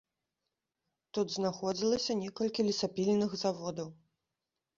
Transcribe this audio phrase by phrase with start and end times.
[1.17, 3.89] Тут знаходзілася некалькі лесапільных заводаў.